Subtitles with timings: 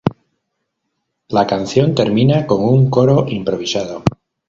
[1.27, 4.01] La canción termina con un coro improvisado.